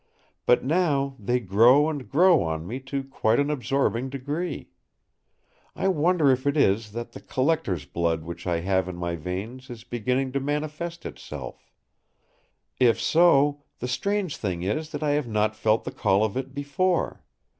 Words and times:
But 0.47 0.63
now, 0.63 1.15
they 1.19 1.39
grow 1.39 1.87
and 1.87 2.09
grow 2.09 2.41
on 2.41 2.65
me 2.65 2.79
to 2.89 3.03
quite 3.03 3.39
an 3.39 3.51
absorbing 3.51 4.09
degree. 4.09 4.71
I 5.75 5.89
wonder 5.89 6.31
if 6.31 6.47
it 6.47 6.57
is 6.57 6.93
that 6.93 7.11
the 7.11 7.21
collector's 7.21 7.85
blood 7.85 8.23
which 8.23 8.47
I 8.47 8.61
have 8.61 8.89
in 8.89 8.95
my 8.95 9.15
veins 9.15 9.69
is 9.69 9.83
beginning 9.83 10.31
to 10.31 10.39
manifest 10.39 11.05
itself. 11.05 11.69
If 12.79 12.99
so, 12.99 13.61
the 13.77 13.87
strange 13.87 14.37
thing 14.37 14.63
is 14.63 14.89
that 14.91 15.03
I 15.03 15.11
have 15.11 15.27
not 15.27 15.55
felt 15.55 15.83
the 15.83 15.91
call 15.91 16.23
of 16.23 16.35
it 16.35 16.51
before. 16.55 17.23